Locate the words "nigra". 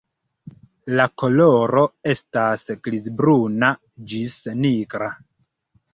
4.65-5.15